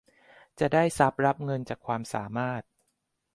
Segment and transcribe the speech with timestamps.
[0.59, 2.61] จะได้ทรัพย์รับเงินจากความสามารถ